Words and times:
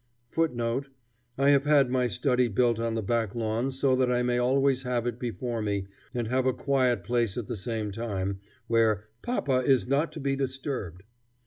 [Footnote: 0.31 0.89
I 1.37 1.49
have 1.51 1.65
had 1.65 1.91
my 1.91 2.07
study 2.07 2.47
built 2.47 2.79
on 2.79 2.95
the 2.95 3.03
back 3.03 3.35
lawn 3.35 3.71
so 3.71 3.95
that 3.97 4.11
I 4.11 4.23
may 4.23 4.39
always 4.39 4.81
have 4.81 5.05
it 5.05 5.19
before 5.19 5.61
me, 5.61 5.85
and 6.11 6.27
have 6.27 6.47
a 6.47 6.53
quiet 6.53 7.03
place 7.03 7.37
at 7.37 7.45
the 7.47 7.55
same 7.55 7.91
time, 7.91 8.39
where 8.65 9.03
"papa 9.21 9.61
is 9.63 9.87
not 9.87 10.11
to 10.13 10.19
be 10.19 10.35
disturbed." 10.35 11.03